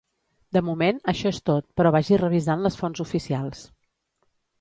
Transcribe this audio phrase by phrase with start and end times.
[0.55, 3.63] De moment això és tot però vagi revisant les fonts oficials.